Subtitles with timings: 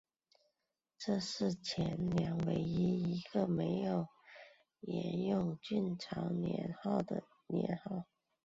[0.97, 4.07] 这是前凉唯一一个没有
[4.81, 8.05] 袭用晋朝年号的年号。